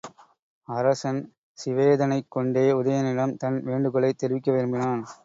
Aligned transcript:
அரசன் 0.67 1.19
சிவேதனைக் 1.57 2.29
கொண்டே 2.29 2.71
உதயணனிடம் 2.71 3.37
தன் 3.37 3.63
வேண்டுகோளைத் 3.63 4.17
தெரிவிக்க 4.17 4.51
விரும்பினான். 4.51 5.03